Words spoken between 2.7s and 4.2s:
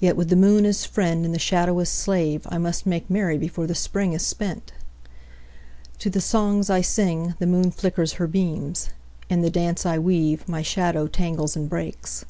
make merry before the Spring is